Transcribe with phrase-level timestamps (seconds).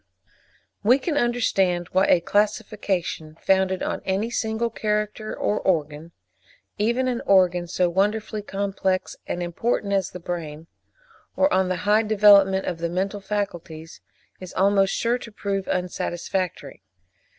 [0.81, 7.67] We can understand why a classification founded on any single character or organ—even an organ
[7.67, 13.21] so wonderfully complex and important as the brain—or on the high development of the mental
[13.21, 14.01] faculties,
[14.39, 16.81] is almost sure to prove unsatisfactory.